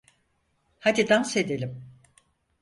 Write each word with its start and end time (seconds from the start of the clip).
Hadi 0.79 1.05
dans 1.09 1.35
edelim. 1.37 1.79